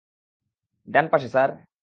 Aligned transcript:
ডান 0.87 1.05
পাশে, 1.11 1.27
স্যার। 1.29 1.49